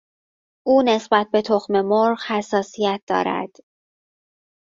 [0.67, 3.51] او نسبت به تخم مرغ حساسیت دارد.